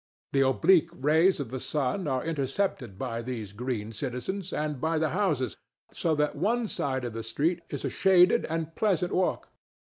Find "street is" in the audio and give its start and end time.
7.21-7.85